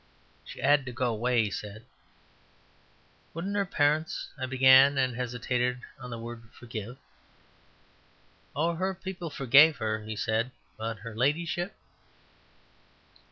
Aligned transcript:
"She 0.43 0.59
'ad 0.59 0.83
to 0.87 0.91
go 0.91 1.13
away," 1.13 1.43
he 1.43 1.51
said. 1.51 1.85
"Wouldn't 3.35 3.55
her 3.55 3.67
parents," 3.67 4.29
I 4.35 4.47
began, 4.47 4.97
and 4.97 5.15
hesitated 5.15 5.81
on 5.99 6.09
the 6.09 6.17
word 6.17 6.41
"forgive." 6.53 6.97
"Oh, 8.55 8.73
her 8.73 8.95
people 8.95 9.29
forgave 9.29 9.77
her," 9.77 9.99
he 10.01 10.15
said. 10.15 10.49
"But 10.75 10.97
Her 11.05 11.15
Ladyship..." 11.15 11.75